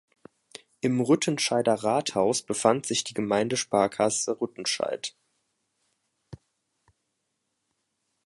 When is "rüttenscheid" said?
4.41-5.15